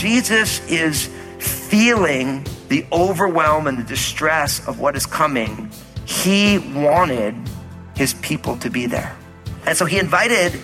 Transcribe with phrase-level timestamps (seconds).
[0.00, 5.70] Jesus is feeling the overwhelm and the distress of what is coming,
[6.06, 7.34] he wanted
[8.00, 9.14] his people to be there.
[9.66, 10.58] And so he invited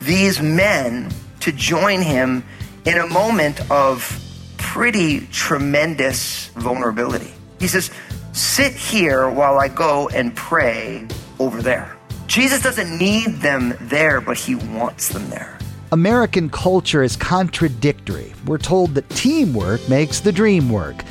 [0.00, 2.42] these men to join him
[2.86, 4.18] in a moment of
[4.56, 7.34] pretty tremendous vulnerability.
[7.60, 7.90] He says,
[8.32, 11.06] Sit here while I go and pray
[11.38, 11.98] over there.
[12.28, 15.58] Jesus doesn't need them there, but he wants them there.
[15.92, 18.32] American culture is contradictory.
[18.46, 21.02] We're told that teamwork makes the dream work,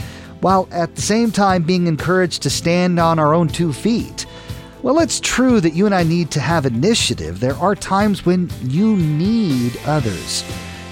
[0.42, 4.23] while at the same time being encouraged to stand on our own two feet.
[4.84, 7.40] Well, it's true that you and I need to have initiative.
[7.40, 10.44] There are times when you need others.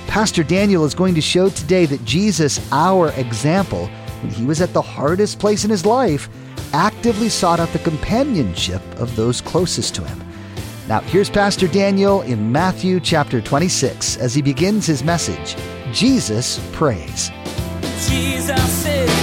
[0.07, 3.87] Pastor Daniel is going to show today that Jesus, our example,
[4.21, 6.29] when he was at the hardest place in his life,
[6.71, 10.23] actively sought out the companionship of those closest to him.
[10.87, 15.57] Now, here's Pastor Daniel in Matthew chapter 26 as he begins his message
[15.91, 17.29] Jesus Prays.
[18.07, 19.20] Jesus is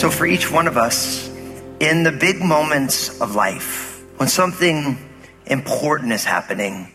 [0.00, 1.28] So, for each one of us,
[1.78, 4.96] in the big moments of life, when something
[5.44, 6.90] important is happening,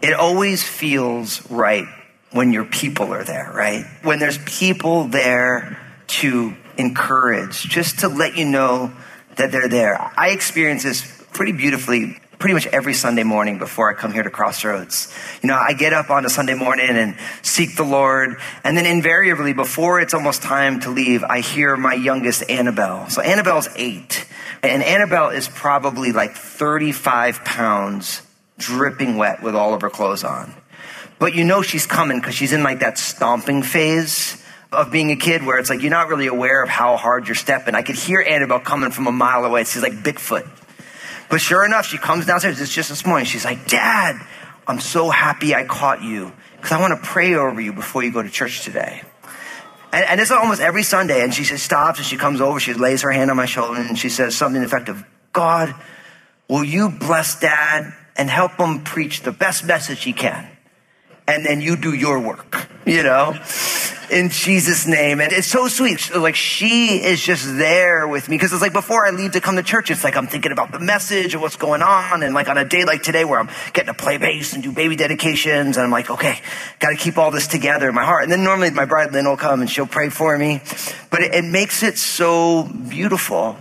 [0.00, 1.88] it always feels right
[2.30, 3.84] when your people are there, right?
[4.04, 8.92] When there's people there to encourage, just to let you know
[9.34, 9.98] that they're there.
[10.16, 14.28] I experience this pretty beautifully pretty much every Sunday morning before I come here to
[14.28, 15.10] Crossroads.
[15.42, 18.84] You know, I get up on a Sunday morning and seek the Lord, and then
[18.84, 23.08] invariably before it's almost time to leave, I hear my youngest Annabelle.
[23.08, 24.26] So Annabelle's eight,
[24.62, 28.20] and Annabelle is probably like 35 pounds
[28.58, 30.52] dripping wet with all of her clothes on.
[31.18, 34.36] But you know she's coming because she's in like that stomping phase
[34.70, 37.36] of being a kid where it's like you're not really aware of how hard you're
[37.36, 37.74] stepping.
[37.74, 39.64] I could hear Annabelle coming from a mile away.
[39.64, 40.46] She's like Bigfoot.
[41.34, 42.60] But sure enough, she comes downstairs.
[42.60, 43.26] It's just this morning.
[43.26, 44.24] She's like, Dad,
[44.68, 48.12] I'm so happy I caught you because I want to pray over you before you
[48.12, 49.02] go to church today.
[49.92, 51.24] And, and it's almost every Sunday.
[51.24, 52.60] And she stops and she comes over.
[52.60, 55.74] She lays her hand on my shoulder and she says something effective God,
[56.48, 60.53] will you bless Dad and help him preach the best message he can?
[61.26, 63.34] And then you do your work, you know?
[64.10, 65.20] in Jesus' name.
[65.20, 66.14] And it's so sweet.
[66.14, 69.56] Like she is just there with me because it's like before I leave to come
[69.56, 72.22] to church, it's like I'm thinking about the message and what's going on.
[72.22, 74.72] And like on a day like today where I'm getting to play bass and do
[74.72, 76.40] baby dedications, and I'm like, okay,
[76.78, 78.22] got to keep all this together in my heart.
[78.22, 80.60] And then normally my bride Lynn will come and she'll pray for me,
[81.10, 83.56] but it, it makes it so beautiful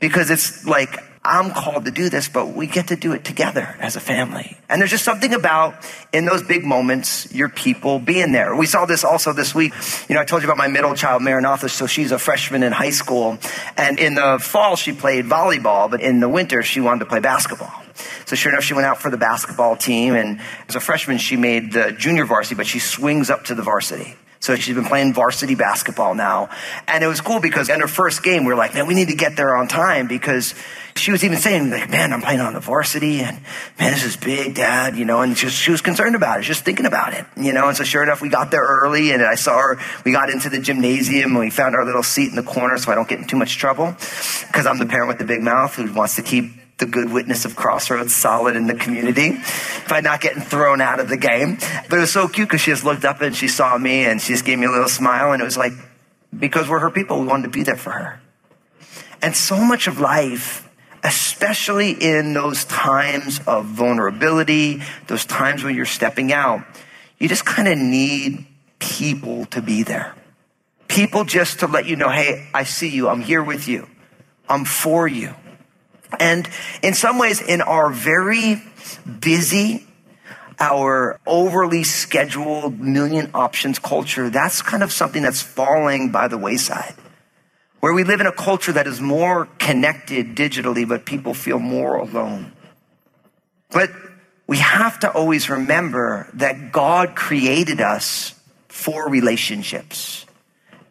[0.00, 3.76] because it's like I'm called to do this, but we get to do it together
[3.80, 4.56] as a family.
[4.68, 5.74] And there's just something about
[6.12, 8.54] in those big moments, your people being there.
[8.54, 9.72] We saw this also this week.
[10.08, 11.68] You know, I told you about my middle child, Maranatha.
[11.68, 13.38] So she's a freshman in high school.
[13.76, 17.20] And in the fall, she played volleyball, but in the winter, she wanted to play
[17.20, 17.72] basketball.
[18.26, 20.14] So sure enough, she went out for the basketball team.
[20.14, 23.62] And as a freshman, she made the junior varsity, but she swings up to the
[23.62, 24.16] varsity.
[24.40, 26.48] So she's been playing varsity basketball now.
[26.86, 29.08] And it was cool because in her first game, we were like, man, we need
[29.08, 30.54] to get there on time because
[30.94, 33.40] she was even saying, like, man, I'm playing on the varsity and
[33.78, 36.64] man, this is big, dad, you know, and just, she was concerned about it, just
[36.64, 37.68] thinking about it, you know.
[37.68, 40.48] And so sure enough, we got there early and I saw her, we got into
[40.48, 43.18] the gymnasium and we found our little seat in the corner so I don't get
[43.18, 43.96] in too much trouble
[44.46, 47.44] because I'm the parent with the big mouth who wants to keep the good witness
[47.44, 49.36] of Crossroads solid in the community
[49.88, 51.58] by not getting thrown out of the game.
[51.88, 54.20] But it was so cute because she just looked up and she saw me and
[54.20, 55.72] she just gave me a little smile and it was like,
[56.36, 58.20] because we're her people, we wanted to be there for her.
[59.20, 60.68] And so much of life,
[61.02, 66.62] especially in those times of vulnerability, those times when you're stepping out,
[67.18, 68.46] you just kind of need
[68.78, 70.14] people to be there.
[70.86, 73.08] People just to let you know, hey, I see you.
[73.08, 73.88] I'm here with you.
[74.48, 75.34] I'm for you.
[76.18, 76.48] And
[76.82, 78.62] in some ways, in our very
[79.20, 79.86] busy,
[80.58, 86.94] our overly scheduled million options culture, that's kind of something that's falling by the wayside.
[87.80, 91.96] Where we live in a culture that is more connected digitally, but people feel more
[91.96, 92.52] alone.
[93.70, 93.90] But
[94.48, 98.34] we have to always remember that God created us
[98.68, 100.24] for relationships.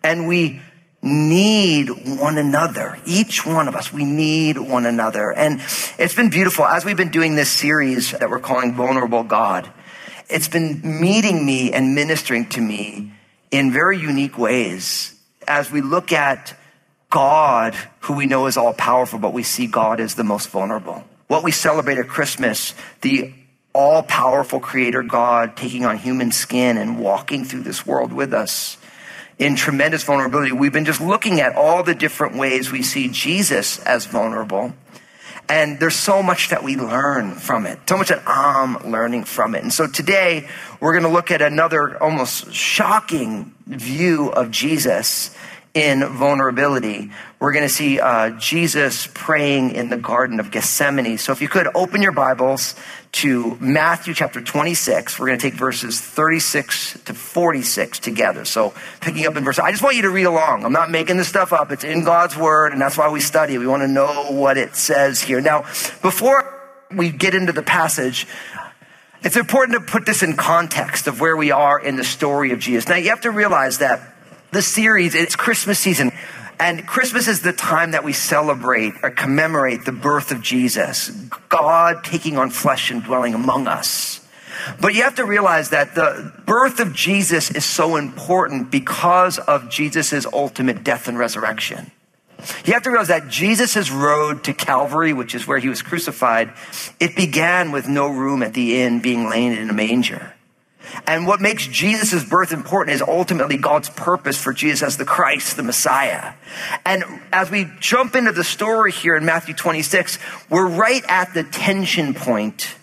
[0.04, 0.62] And we
[1.02, 1.90] need
[2.20, 2.98] one another.
[3.06, 5.32] Each one of us, we need one another.
[5.32, 5.62] And
[5.98, 6.66] it's been beautiful.
[6.66, 9.70] As we've been doing this series that we're calling Vulnerable God,
[10.30, 13.14] it's been meeting me and ministering to me
[13.52, 15.14] in very unique ways
[15.48, 16.58] as we look at
[17.10, 21.06] God, who we know is all powerful, but we see God as the most vulnerable.
[21.28, 23.34] What we celebrate at Christmas, the
[23.74, 28.77] all powerful creator God taking on human skin and walking through this world with us
[29.38, 30.51] in tremendous vulnerability.
[30.51, 34.74] We've been just looking at all the different ways we see Jesus as vulnerable.
[35.50, 39.56] And there's so much that we learn from it, so much that I'm learning from
[39.56, 39.63] it.
[39.63, 40.48] And so today
[40.81, 45.34] we're going to look at another almost shocking view of Jesus
[45.78, 47.12] in vulnerability.
[47.40, 51.20] We're going to see uh, Jesus praying in the Garden of Gethsemane.
[51.20, 52.74] So if you could open your Bibles
[53.12, 58.44] to Matthew chapter 26, we're going to take verses 36 to 46 together.
[58.44, 60.66] So picking up in verse, I just want you to read along.
[60.66, 61.72] I'm not making this stuff up.
[61.72, 63.60] It's in God's word, and that's why we study.
[63.60, 65.42] We want to know what it says here.
[65.42, 65.62] Now,
[66.02, 66.56] before
[66.90, 68.26] we get into the passage,
[69.22, 72.58] it's important to put this in context of where we are in the story of
[72.58, 72.90] Jesus.
[72.90, 74.16] Now, you have to realize that
[74.57, 76.12] the series, it's Christmas season.
[76.59, 81.12] And Christmas is the time that we celebrate or commemorate the birth of Jesus,
[81.48, 84.19] God taking on flesh and dwelling among us.
[84.81, 89.69] But you have to realize that the birth of Jesus is so important because of
[89.69, 91.92] Jesus' ultimate death and resurrection.
[92.65, 96.51] You have to realize that Jesus' road to Calvary, which is where he was crucified,
[97.00, 100.33] it began with no room at the inn being laid in a manger.
[101.06, 105.57] And what makes Jesus' birth important is ultimately God's purpose for Jesus as the Christ,
[105.57, 106.34] the Messiah.
[106.86, 110.19] And as we jump into the story here in Matthew 26,
[110.50, 112.75] we're right at the tension point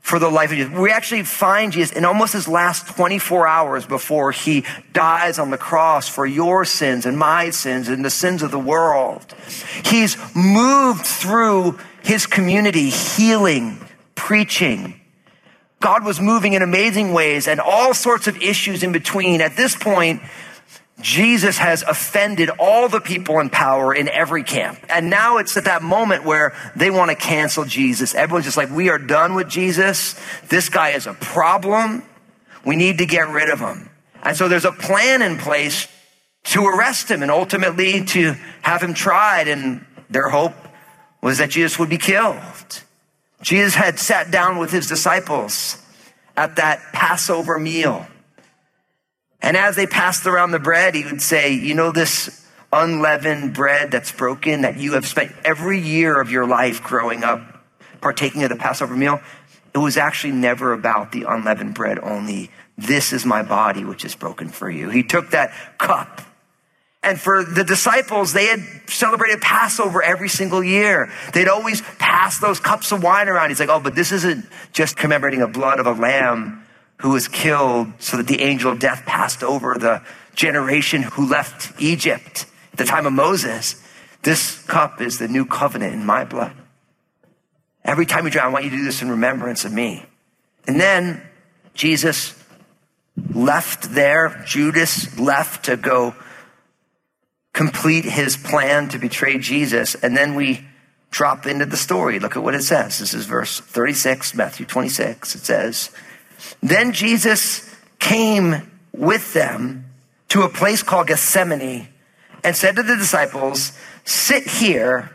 [0.00, 0.76] for the life of Jesus.
[0.76, 5.58] We actually find Jesus in almost his last 24 hours before he dies on the
[5.58, 9.24] cross for your sins and my sins and the sins of the world.
[9.84, 13.78] He's moved through his community, healing,
[14.14, 14.99] preaching,
[15.80, 19.40] God was moving in amazing ways and all sorts of issues in between.
[19.40, 20.20] At this point,
[21.00, 24.78] Jesus has offended all the people in power in every camp.
[24.90, 28.14] And now it's at that moment where they want to cancel Jesus.
[28.14, 30.20] Everyone's just like, we are done with Jesus.
[30.48, 32.02] This guy is a problem.
[32.64, 33.88] We need to get rid of him.
[34.22, 35.88] And so there's a plan in place
[36.44, 39.48] to arrest him and ultimately to have him tried.
[39.48, 40.54] And their hope
[41.22, 42.82] was that Jesus would be killed.
[43.42, 45.80] Jesus had sat down with his disciples
[46.36, 48.06] at that Passover meal.
[49.42, 53.90] And as they passed around the bread, he would say, You know, this unleavened bread
[53.90, 57.64] that's broken that you have spent every year of your life growing up
[58.00, 59.20] partaking of the Passover meal,
[59.74, 62.50] it was actually never about the unleavened bread only.
[62.76, 64.90] This is my body, which is broken for you.
[64.90, 66.22] He took that cup
[67.02, 71.10] and for the disciples, they had celebrated Passover every single year.
[71.32, 73.48] They'd always pass those cups of wine around.
[73.48, 76.66] He's like, oh, but this isn't just commemorating the blood of a lamb
[76.98, 80.02] who was killed so that the angel of death passed over the
[80.34, 83.82] generation who left Egypt at the time of Moses.
[84.22, 86.52] This cup is the new covenant in my blood.
[87.82, 90.04] Every time you drink, I want you to do this in remembrance of me.
[90.68, 91.22] And then
[91.72, 92.34] Jesus
[93.34, 94.44] left there.
[94.46, 96.14] Judas left to go
[97.60, 99.94] complete his plan to betray Jesus.
[99.94, 100.64] And then we
[101.10, 102.18] drop into the story.
[102.18, 103.00] Look at what it says.
[103.00, 105.34] This is verse 36, Matthew 26.
[105.34, 105.90] It says,
[106.62, 109.84] Then Jesus came with them
[110.30, 111.88] to a place called Gethsemane
[112.42, 115.14] and said to the disciples, Sit here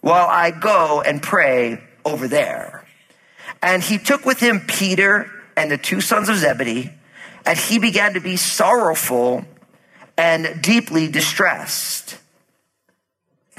[0.00, 2.84] while I go and pray over there.
[3.62, 6.90] And he took with him Peter and the two sons of Zebedee,
[7.46, 9.44] and he began to be sorrowful
[10.16, 12.18] and deeply distressed.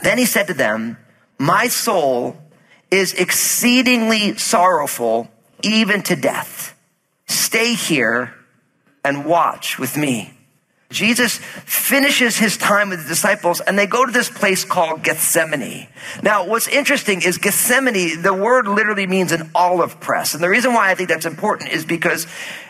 [0.03, 0.97] Then he said to them,
[1.37, 2.37] My soul
[2.91, 5.29] is exceedingly sorrowful,
[5.63, 6.77] even to death.
[7.27, 8.33] Stay here
[9.03, 10.35] and watch with me.
[10.91, 15.87] Jesus finishes his time with the disciples and they go to this place called Gethsemane.
[16.21, 20.35] Now, what's interesting is Gethsemane, the word literally means an olive press.
[20.35, 22.27] And the reason why I think that's important is because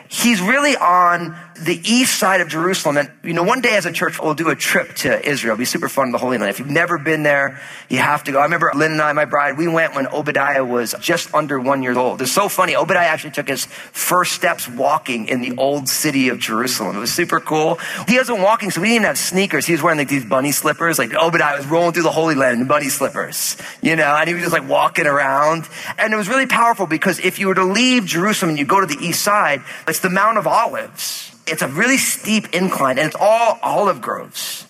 [0.09, 2.97] he's really on the east side of Jerusalem.
[2.97, 5.53] And, you know, one day as a church, we'll do a trip to Israel.
[5.53, 6.49] It'll be super fun in the Holy Land.
[6.49, 8.39] If you've never been there, you have to go.
[8.39, 11.81] I remember Lynn and I, my bride, we went when Obadiah was just under one
[11.81, 12.21] year old.
[12.21, 12.75] It's so funny.
[12.75, 16.97] Obadiah actually took his first steps walking in the old city of Jerusalem.
[16.97, 17.79] It was super cool.
[18.07, 19.65] He wasn't walking, so we didn't have sneakers.
[19.65, 20.99] He was wearing like these bunny slippers.
[20.99, 24.33] Like Obadiah was rolling through the Holy Land in bunny slippers, you know, and he
[24.33, 25.67] was just like walking around.
[25.97, 28.81] And it was really powerful because if you were to leave Jerusalem and you go
[28.81, 31.35] to the east side, it's the Mount of Olives.
[31.47, 34.67] It's a really steep incline and it's all olive groves.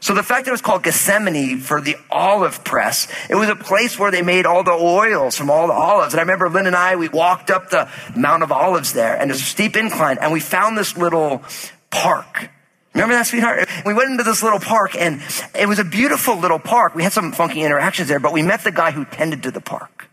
[0.00, 3.56] So the fact that it was called Gethsemane for the olive press, it was a
[3.56, 6.12] place where they made all the oils from all the olives.
[6.12, 9.30] And I remember Lynn and I, we walked up the Mount of Olives there and
[9.30, 11.42] there's a steep incline and we found this little
[11.88, 12.50] park.
[12.92, 13.66] Remember that, sweetheart?
[13.86, 15.22] We went into this little park and
[15.58, 16.94] it was a beautiful little park.
[16.94, 19.62] We had some funky interactions there, but we met the guy who tended to the
[19.62, 20.10] park.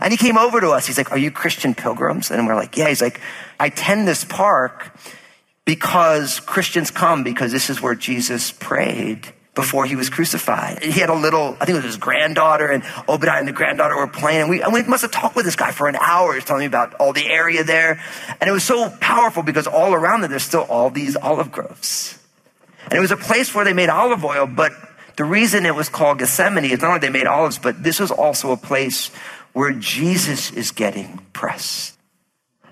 [0.00, 0.86] And he came over to us.
[0.86, 2.30] He's like, Are you Christian pilgrims?
[2.30, 2.88] And we're like, Yeah.
[2.88, 3.20] He's like,
[3.58, 4.94] I tend this park
[5.64, 10.84] because Christians come because this is where Jesus prayed before he was crucified.
[10.84, 13.96] He had a little, I think it was his granddaughter, and Obadiah and the granddaughter
[13.96, 14.42] were playing.
[14.42, 16.34] And we, and we must have talked with this guy for an hour.
[16.34, 18.00] He's telling me about all the area there.
[18.40, 22.16] And it was so powerful because all around there, there's still all these olive groves.
[22.84, 24.70] And it was a place where they made olive oil, but
[25.16, 28.12] the reason it was called Gethsemane is not only they made olives, but this was
[28.12, 29.10] also a place
[29.58, 31.98] where Jesus is getting pressed.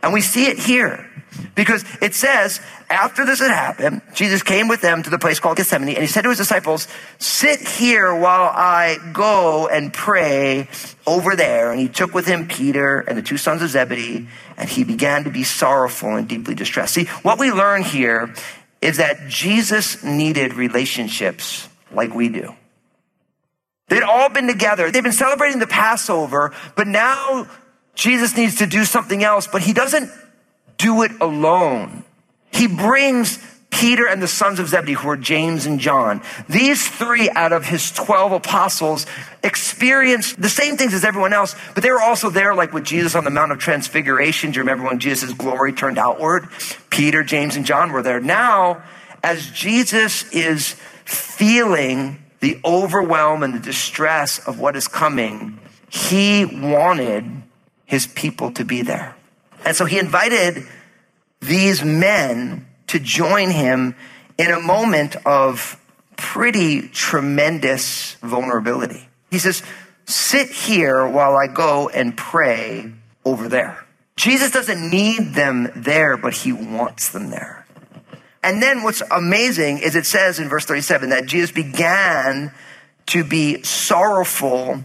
[0.05, 1.05] And we see it here
[1.57, 5.57] because it says, after this had happened, Jesus came with them to the place called
[5.57, 6.87] Gethsemane and he said to his disciples,
[7.19, 10.69] sit here while I go and pray
[11.09, 11.73] over there.
[11.73, 15.25] And he took with him Peter and the two sons of Zebedee and he began
[15.25, 16.95] to be sorrowful and deeply distressed.
[16.95, 18.33] See, what we learn here
[18.81, 22.55] is that Jesus needed relationships like we do.
[23.88, 24.90] They'd all been together.
[24.90, 27.49] They've been celebrating the Passover, but now
[27.95, 30.11] Jesus needs to do something else, but he doesn't
[30.76, 32.05] do it alone.
[32.52, 33.38] He brings
[33.71, 36.23] Peter and the sons of Zebedee, who are James and John.
[36.49, 39.07] These three out of his 12 apostles
[39.45, 43.14] experienced the same things as everyone else, but they were also there, like with Jesus
[43.14, 44.50] on the Mount of Transfiguration.
[44.50, 46.49] Do you remember when Jesus' glory turned outward?
[46.90, 48.21] Peter, James, and John were there.
[48.21, 48.83] Now,
[49.23, 50.75] as Jesus is
[51.05, 57.25] feeling the overwhelm and the distress of what is coming, he wanted
[57.85, 59.16] his people to be there.
[59.64, 60.66] And so he invited
[61.40, 63.95] these men to join him
[64.38, 65.81] in a moment of
[66.16, 69.09] pretty tremendous vulnerability.
[69.31, 69.62] He says,
[70.07, 72.93] Sit here while I go and pray
[73.25, 73.85] over there.
[74.14, 77.66] Jesus doesn't need them there, but he wants them there.
[78.47, 82.53] And then what's amazing is it says in verse 37 that Jesus began
[83.07, 84.85] to be sorrowful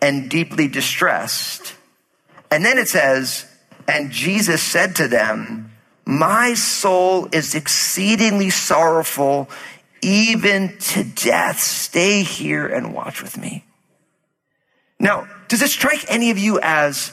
[0.00, 1.74] and deeply distressed.
[2.50, 3.44] And then it says,
[3.86, 5.72] and Jesus said to them,
[6.06, 9.50] My soul is exceedingly sorrowful,
[10.00, 11.60] even to death.
[11.60, 13.66] Stay here and watch with me.
[14.98, 17.12] Now, does it strike any of you as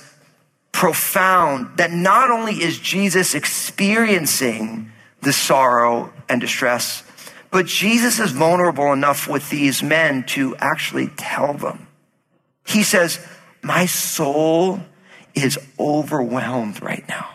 [0.71, 7.03] profound that not only is Jesus experiencing the sorrow and distress,
[7.51, 11.87] but Jesus is vulnerable enough with these men to actually tell them.
[12.65, 13.25] He says,
[13.63, 14.81] My soul
[15.33, 17.29] is overwhelmed right now.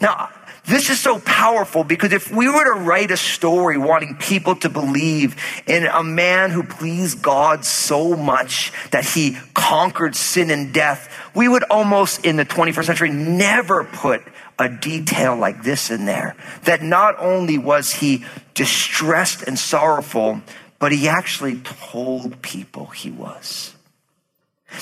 [0.00, 0.30] Now,
[0.66, 4.68] this is so powerful because if we were to write a story wanting people to
[4.68, 5.34] believe
[5.66, 11.48] in a man who pleased God so much that he conquered sin and death, we
[11.48, 14.22] would almost in the 21st century never put
[14.60, 16.36] a detail like this in there.
[16.64, 18.24] That not only was he
[18.54, 20.42] distressed and sorrowful,
[20.78, 23.74] but he actually told people he was.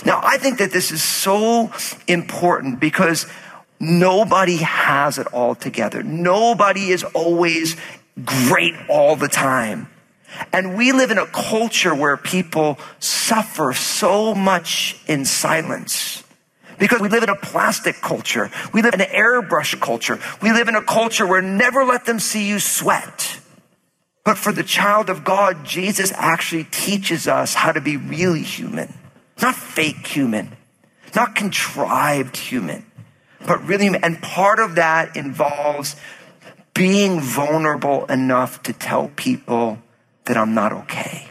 [0.05, 1.73] Now, I think that this is so
[2.09, 3.27] important because
[3.81, 6.03] nobody has it all together.
[6.03, 7.77] Nobody is always
[8.25, 9.89] great all the time.
[10.53, 16.23] And we live in a culture where people suffer so much in silence.
[16.79, 18.51] Because we live in a plastic culture.
[18.73, 20.21] We live in an airbrush culture.
[20.41, 23.41] We live in a culture where never let them see you sweat.
[24.25, 28.93] But for the child of God, Jesus actually teaches us how to be really human.
[29.41, 30.57] Not fake human,
[31.15, 32.85] not contrived human,
[33.47, 35.97] but really, and part of that involves
[36.75, 39.79] being vulnerable enough to tell people
[40.27, 41.29] that I'm not okay.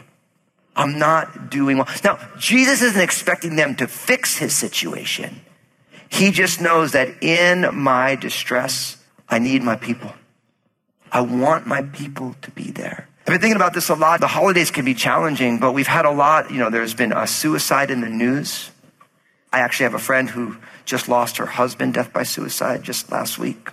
[0.78, 1.88] I'm not doing well.
[2.04, 5.42] Now, Jesus isn't expecting them to fix his situation.
[6.08, 10.14] He just knows that in my distress, I need my people.
[11.12, 13.10] I want my people to be there.
[13.22, 14.22] I've been thinking about this a lot.
[14.22, 17.28] The holidays can be challenging, but we've had a lot, you know, there's been a
[17.28, 18.70] suicide in the news.
[19.52, 23.38] I actually have a friend who just lost her husband, death by suicide, just last
[23.40, 23.70] week.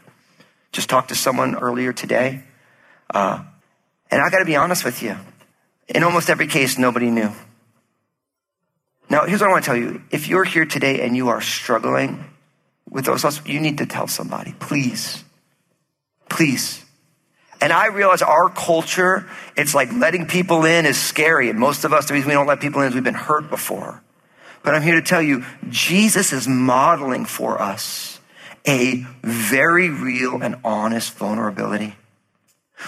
[0.73, 2.42] Just talked to someone earlier today.
[3.11, 3.44] Uh,
[4.11, 5.16] and I got to be honest with you.
[5.88, 7.31] In almost every case, nobody knew.
[9.11, 10.03] Now, here's what I want to tell you.
[10.11, 12.25] If you're here today and you are struggling
[12.88, 14.55] with those thoughts, you need to tell somebody.
[14.59, 15.23] Please.
[16.29, 16.85] Please.
[17.61, 21.50] And I realize our culture, it's like letting people in is scary.
[21.50, 23.50] And most of us, the reason we don't let people in is we've been hurt
[23.50, 24.03] before.
[24.62, 28.21] But I'm here to tell you, Jesus is modeling for us
[28.67, 31.97] a very real and honest vulnerability.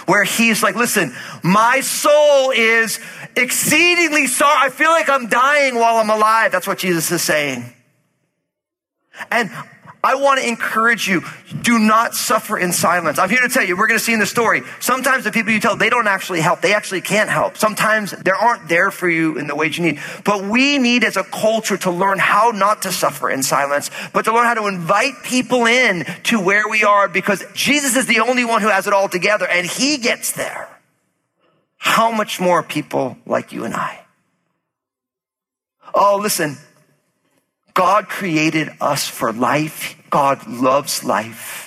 [0.07, 2.99] Where he's like, listen, my soul is
[3.37, 4.67] exceedingly sorry.
[4.67, 6.53] I feel like I'm dying while I'm alive.
[6.53, 7.73] That's what Jesus is saying.
[9.31, 9.51] And
[10.07, 11.25] I want to encourage you.
[11.63, 13.19] Do not suffer in silence.
[13.19, 15.53] I'm here to tell you, we're going to see in the story, sometimes the people
[15.53, 16.61] you tell, they don't actually help.
[16.61, 17.57] They actually can't help.
[17.57, 20.01] Sometimes they aren't there for you in the ways you need.
[20.23, 24.27] But we need as a culture to learn how not to suffer in silence, but
[24.27, 28.21] to learn how to invite people in to where we are because Jesus is the
[28.21, 30.69] only one who has it all together and he gets there.
[31.79, 34.05] How much more people like you and I?
[35.93, 36.59] Oh, listen.
[37.77, 39.96] God created us for life.
[40.11, 41.67] God loves life.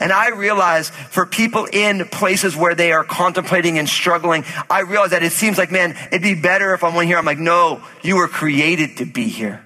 [0.00, 5.10] And I realize for people in places where they are contemplating and struggling, I realize
[5.10, 7.18] that it seems like, man, it'd be better if I'm here.
[7.18, 9.64] I'm like, no, you were created to be here.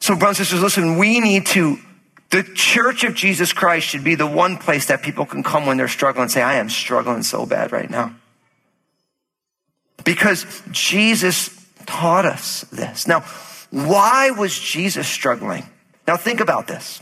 [0.00, 1.78] So brothers and sisters, listen, we need to,
[2.30, 5.76] the church of Jesus Christ should be the one place that people can come when
[5.76, 8.14] they're struggling and say, I am struggling so bad right now.
[10.04, 11.56] Because Jesus
[11.86, 13.06] taught us this.
[13.06, 13.20] Now,
[13.70, 15.64] why was Jesus struggling?
[16.10, 17.00] Now think about this.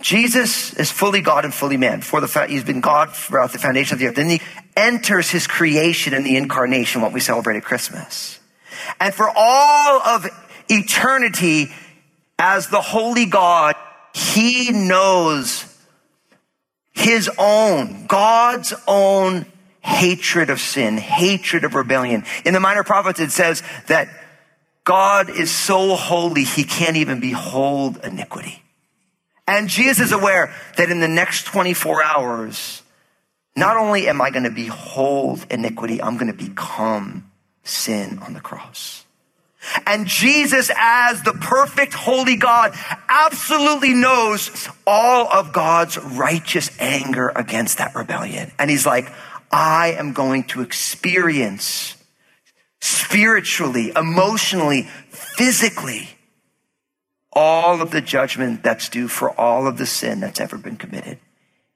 [0.00, 2.00] Jesus is fully God and fully man.
[2.00, 4.16] For the fact he's been God throughout the foundation of the earth.
[4.16, 4.40] Then he
[4.76, 8.40] enters his creation in the incarnation, what we celebrate at Christmas.
[8.98, 10.26] And for all of
[10.68, 11.70] eternity,
[12.40, 13.76] as the holy God,
[14.12, 15.64] he knows
[16.90, 19.46] his own, God's own
[19.80, 22.24] hatred of sin, hatred of rebellion.
[22.44, 24.08] In the Minor Prophets, it says that
[24.88, 28.62] God is so holy, he can't even behold iniquity.
[29.46, 32.82] And Jesus is aware that in the next 24 hours,
[33.54, 37.30] not only am I going to behold iniquity, I'm going to become
[37.64, 39.04] sin on the cross.
[39.84, 42.72] And Jesus, as the perfect holy God,
[43.10, 48.52] absolutely knows all of God's righteous anger against that rebellion.
[48.58, 49.12] And he's like,
[49.52, 51.97] I am going to experience
[52.80, 56.08] spiritually, emotionally, physically,
[57.32, 61.18] all of the judgment that's due for all of the sin that's ever been committed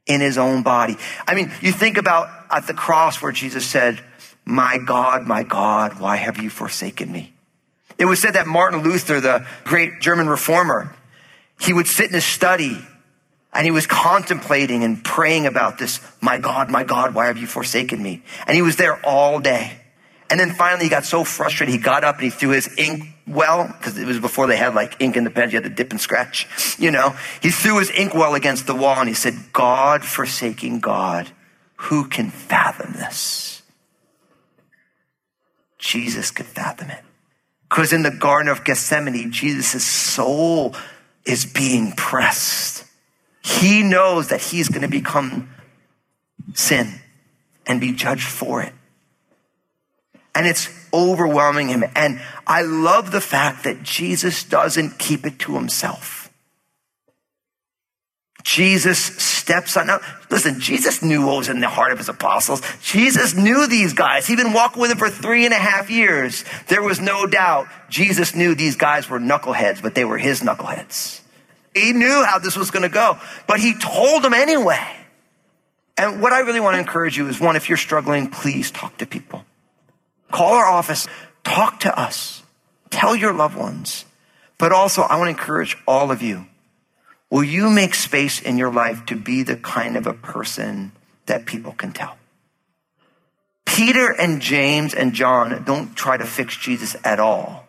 [0.07, 0.97] in his own body.
[1.27, 4.01] I mean, you think about at the cross where Jesus said,
[4.45, 7.33] My God, my God, why have you forsaken me?
[7.99, 10.95] It was said that Martin Luther, the great German reformer,
[11.61, 12.79] he would sit in his study
[13.53, 16.01] and he was contemplating and praying about this.
[16.21, 18.23] My God, my God, why have you forsaken me?
[18.47, 19.79] And he was there all day.
[20.33, 23.05] And then finally he got so frustrated, he got up and he threw his ink
[23.27, 25.75] well, because it was before they had like ink in the pens, you had to
[25.75, 27.15] dip and scratch, you know.
[27.43, 31.31] He threw his ink well against the wall and he said, God forsaking God,
[31.77, 33.61] who can fathom this?
[35.79, 37.05] Jesus could fathom it.
[37.69, 40.75] Because in the Garden of Gethsemane, Jesus' soul
[41.27, 42.87] is being pressed.
[43.43, 45.51] He knows that he's going to become
[46.55, 47.01] sin
[47.67, 48.73] and be judged for it.
[50.35, 51.85] And it's overwhelming him.
[51.95, 56.23] And I love the fact that Jesus doesn't keep it to himself.
[58.43, 59.87] Jesus steps on.
[59.87, 62.61] Now, listen, Jesus knew what was in the heart of his apostles.
[62.83, 64.27] Jesus knew these guys.
[64.27, 66.45] He'd been walking with them for three and a half years.
[66.69, 71.21] There was no doubt Jesus knew these guys were knuckleheads, but they were his knuckleheads.
[71.75, 74.85] He knew how this was going to go, but he told them anyway.
[75.97, 78.97] And what I really want to encourage you is one, if you're struggling, please talk
[78.99, 79.45] to people.
[80.33, 81.07] Call our office,
[81.45, 82.43] talk to us,
[82.91, 84.05] tell your loved ones.
[84.59, 86.47] But also, I want to encourage all of you.
[87.31, 90.93] Will you make space in your life to be the kind of a person
[91.27, 92.17] that people can tell?
[93.65, 97.67] Peter and James and John don't try to fix Jesus at all.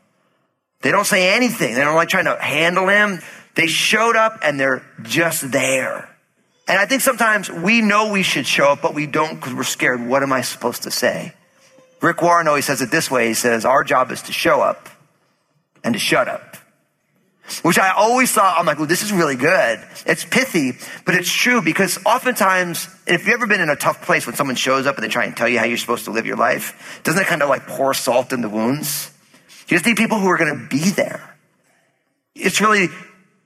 [0.82, 1.76] They don't say anything.
[1.76, 3.22] They don't like trying to handle him.
[3.56, 6.10] They showed up and they're just there.
[6.68, 9.64] And I think sometimes we know we should show up, but we don't because we're
[9.64, 10.06] scared.
[10.06, 11.34] What am I supposed to say?
[12.04, 13.30] Rick Warren always says it this way.
[13.30, 14.90] He says, our job is to show up
[15.86, 16.58] and to shut up.
[17.62, 19.80] Which I always thought, I'm like, well, this is really good.
[20.06, 20.74] It's pithy,
[21.06, 24.58] but it's true because oftentimes, if you've ever been in a tough place when someone
[24.58, 27.02] shows up and they try and tell you how you're supposed to live your life,
[27.04, 29.10] doesn't it kind of like pour salt in the wounds?
[29.70, 31.38] You just need people who are going to be there.
[32.36, 32.90] It's really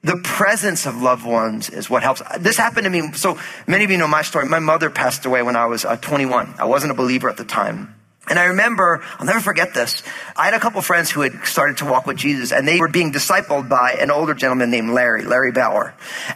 [0.01, 2.23] the presence of loved ones is what helps.
[2.39, 3.11] This happened to me.
[3.13, 4.47] So many of you know my story.
[4.47, 6.55] My mother passed away when I was uh, 21.
[6.57, 7.93] I wasn't a believer at the time.
[8.29, 10.03] And I remember, I'll never forget this.
[10.35, 12.87] I had a couple friends who had started to walk with Jesus and they were
[12.87, 15.93] being discipled by an older gentleman named Larry, Larry Bauer.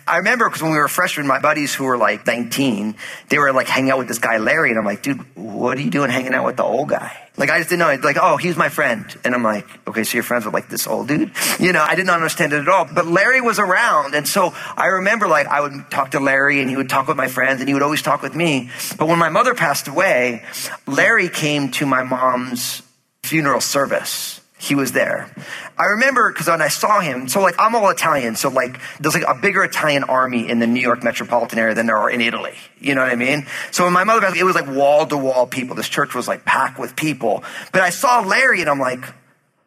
[0.08, 2.96] I remember because when we were freshmen, my buddies who were like 19,
[3.30, 4.70] they were like hanging out with this guy, Larry.
[4.70, 7.18] And I'm like, dude, what are you doing hanging out with the old guy?
[7.38, 8.04] Like, I just didn't know.
[8.04, 9.06] Like, oh, he's my friend.
[9.24, 11.32] And I'm like, okay, so you're friends with like this old dude?
[11.60, 12.88] You know, I didn't understand it at all.
[12.94, 14.16] But Larry was around.
[14.16, 17.18] And so I remember like I would talk to Larry and he would talk with
[17.18, 18.70] my friends and he would always talk with me.
[18.98, 20.44] But when my mother passed away,
[20.86, 22.82] Larry came to my mom's
[23.24, 24.41] funeral service.
[24.62, 25.28] He was there.
[25.76, 29.16] I remember because when I saw him, so like I'm all Italian, so like there's
[29.16, 32.22] like a bigger Italian army in the New York metropolitan area than there are in
[32.22, 32.54] Italy.
[32.80, 33.48] You know what I mean?
[33.72, 35.76] So when my mother, it was like wall to wall people.
[35.76, 37.44] This church was like packed with people.
[37.74, 39.04] But I saw Larry and I'm like,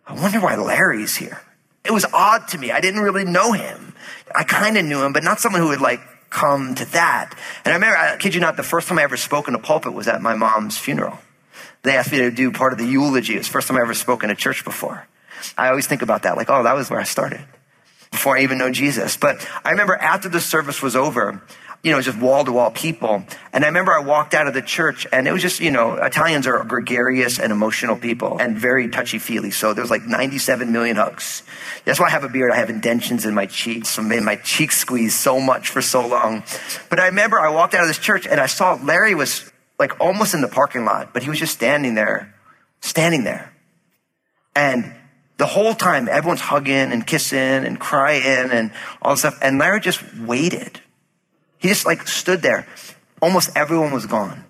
[0.06, 1.40] I wonder why Larry's here.
[1.84, 2.70] It was odd to me.
[2.70, 3.94] I didn't really know him.
[4.32, 7.34] I kind of knew him, but not someone who would like come to that.
[7.64, 9.58] And I remember, I kid you not, the first time I ever spoke in a
[9.58, 11.18] pulpit was at my mom's funeral.
[11.84, 13.34] They asked me to do part of the eulogy.
[13.34, 15.06] It was the first time I ever spoke in a church before.
[15.56, 17.44] I always think about that, like, oh, that was where I started
[18.10, 19.16] before I even know Jesus.
[19.16, 21.42] But I remember after the service was over,
[21.82, 23.24] you know, just wall to wall people.
[23.52, 25.96] And I remember I walked out of the church and it was just, you know,
[25.96, 29.50] Italians are gregarious and emotional people and very touchy feely.
[29.50, 31.42] So there was like 97 million hugs.
[31.84, 32.52] That's why I have a beard.
[32.52, 33.98] I have indentions in my cheeks.
[33.98, 36.44] I made my cheeks squeeze so much for so long.
[36.88, 40.00] But I remember I walked out of this church and I saw Larry was like
[40.00, 42.34] almost in the parking lot, but he was just standing there,
[42.80, 43.52] standing there.
[44.54, 44.94] And
[45.36, 48.70] the whole time, everyone's hugging and kissing and crying and
[49.02, 49.38] all this stuff.
[49.42, 50.80] And Larry just waited.
[51.58, 52.66] He just like stood there.
[53.20, 54.44] Almost everyone was gone.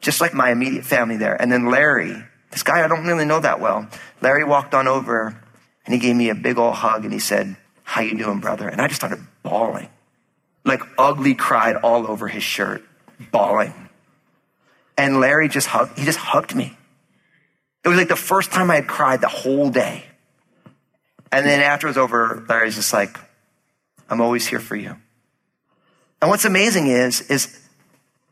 [0.00, 1.40] Just like my immediate family there.
[1.40, 2.14] And then Larry,
[2.50, 3.88] this guy I don't really know that well,
[4.22, 5.38] Larry walked on over
[5.84, 8.68] and he gave me a big old hug and he said, how you doing, brother?
[8.68, 9.88] And I just started bawling.
[10.64, 12.82] Like ugly cried all over his shirt,
[13.30, 13.74] bawling.
[14.96, 16.76] And Larry just hugged, he just hugged me.
[17.84, 20.04] It was like the first time I had cried the whole day.
[21.30, 23.18] And then after it was over, Larry's just like,
[24.08, 24.96] I'm always here for you.
[26.22, 27.60] And what's amazing is, is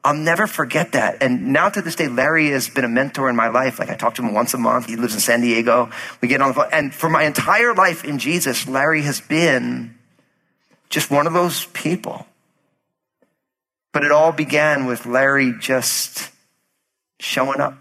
[0.05, 1.23] I'll never forget that.
[1.23, 3.79] And now to this day, Larry has been a mentor in my life.
[3.79, 4.87] Like I talk to him once a month.
[4.87, 5.91] He lives in San Diego.
[6.21, 6.69] We get on the phone.
[6.73, 9.97] And for my entire life in Jesus, Larry has been
[10.91, 12.27] just one of those people.
[13.93, 16.32] But it all began with Larry just
[17.23, 17.79] showing up.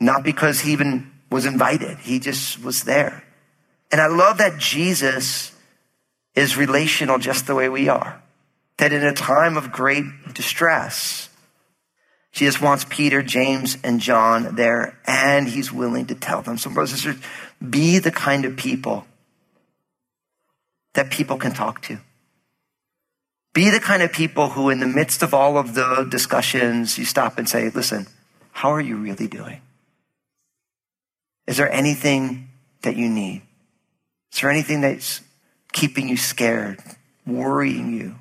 [0.00, 3.24] Not because he even was invited, he just was there.
[3.90, 5.52] And I love that Jesus
[6.34, 8.22] is relational just the way we are.
[8.76, 11.28] That in a time of great distress,
[12.32, 16.58] Jesus wants Peter, James, and John there, and he's willing to tell them.
[16.58, 17.22] So, brothers and sisters,
[17.68, 19.06] be the kind of people
[20.94, 21.98] that people can talk to.
[23.54, 27.04] Be the kind of people who, in the midst of all of the discussions, you
[27.04, 28.06] stop and say, listen,
[28.52, 29.60] how are you really doing?
[31.46, 32.48] Is there anything
[32.82, 33.42] that you need?
[34.32, 35.22] Is there anything that's
[35.72, 36.78] keeping you scared,
[37.26, 38.16] worrying you?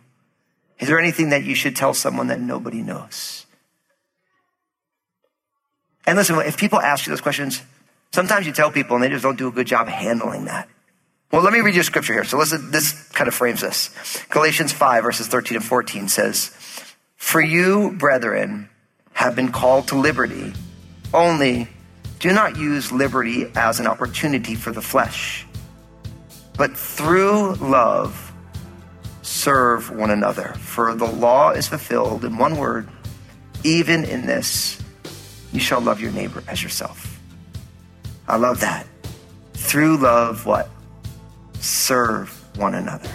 [0.79, 3.45] Is there anything that you should tell someone that nobody knows?
[6.05, 7.61] And listen, if people ask you those questions,
[8.11, 10.69] sometimes you tell people and they just don't do a good job handling that.
[11.31, 12.23] Well, let me read you a scripture here.
[12.23, 13.89] So listen, this kind of frames this.
[14.29, 16.55] Galatians 5 verses 13 and 14 says,
[17.17, 18.69] For you, brethren,
[19.17, 20.53] have been called to liberty,
[21.11, 21.67] only
[22.19, 25.43] do not use liberty as an opportunity for the flesh,
[26.55, 28.31] but through love
[29.23, 30.53] serve one another.
[30.59, 32.87] For the law is fulfilled in one word,
[33.63, 34.79] even in this,
[35.51, 37.19] you shall love your neighbor as yourself.
[38.27, 38.85] I love that.
[39.53, 40.69] Through love, what?
[41.59, 43.09] Serve one another.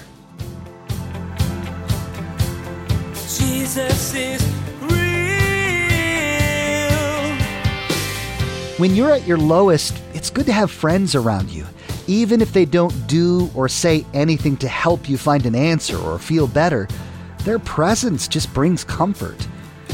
[3.14, 4.51] Jesus is
[8.82, 11.64] When you're at your lowest, it's good to have friends around you,
[12.08, 16.18] even if they don't do or say anything to help you find an answer or
[16.18, 16.88] feel better.
[17.44, 19.46] Their presence just brings comfort.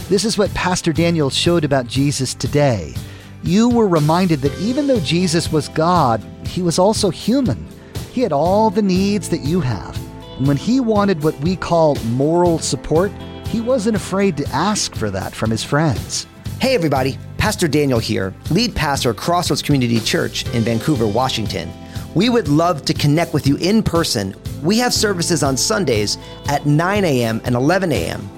[0.09, 2.95] This is what Pastor Daniel showed about Jesus today.
[3.43, 7.69] You were reminded that even though Jesus was God, he was also human.
[8.11, 9.99] He had all the needs that you have.
[10.39, 13.13] And when he wanted what we call moral support,
[13.49, 16.27] he wasn't afraid to ask for that from his friends.
[16.59, 21.73] Hey, everybody, Pastor Daniel here, lead pastor at Crossroads Community Church in Vancouver, Washington.
[22.15, 24.35] We would love to connect with you in person.
[24.63, 27.41] We have services on Sundays at 9 a.m.
[27.47, 28.29] and 11 a.m.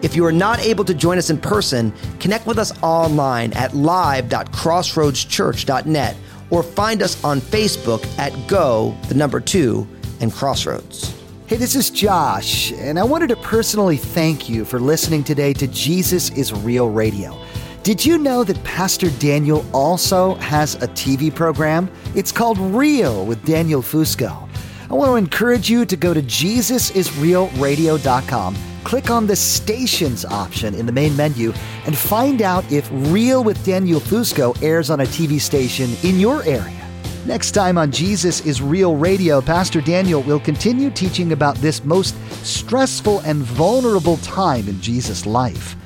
[0.00, 3.76] If you are not able to join us in person, connect with us online at
[3.76, 6.16] live.crossroadschurch.net
[6.48, 9.86] or find us on Facebook at Go, the number two,
[10.22, 11.14] and Crossroads.
[11.46, 15.66] Hey, this is Josh, and I wanted to personally thank you for listening today to
[15.66, 17.38] Jesus is Real Radio.
[17.86, 21.88] Did you know that Pastor Daniel also has a TV program?
[22.16, 24.48] It's called Real with Daniel Fusco.
[24.90, 30.84] I want to encourage you to go to JesusIsRealRadio.com, click on the stations option in
[30.84, 31.52] the main menu,
[31.84, 36.42] and find out if Real with Daniel Fusco airs on a TV station in your
[36.42, 36.90] area.
[37.24, 42.16] Next time on Jesus is Real Radio, Pastor Daniel will continue teaching about this most
[42.44, 45.76] stressful and vulnerable time in Jesus' life.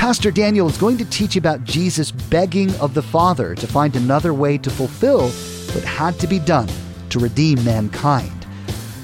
[0.00, 4.32] Pastor Daniel is going to teach about Jesus begging of the Father to find another
[4.32, 6.70] way to fulfill what had to be done
[7.10, 8.46] to redeem mankind.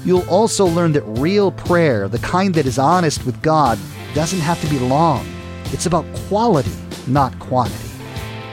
[0.03, 3.77] You'll also learn that real prayer, the kind that is honest with God,
[4.15, 5.23] doesn't have to be long.
[5.65, 6.73] It's about quality,
[7.05, 7.91] not quantity.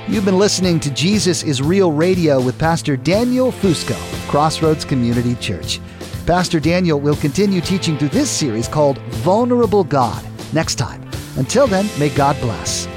[0.06, 3.96] You've been listening to Jesus is Real Radio with Pastor Daniel Fusco
[4.28, 5.80] Crossroads Community Church.
[6.26, 11.03] Pastor Daniel will continue teaching through this series called Vulnerable God next time.
[11.36, 12.93] Until then, may God bless.